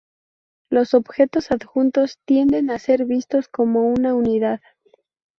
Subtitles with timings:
[0.71, 4.59] Los objetos adjuntos tienden a ser vistos como una unidad.